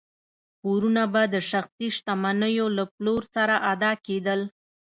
[0.61, 4.39] پورونه به د شخصي شتمنیو له پلور سره ادا کېدل.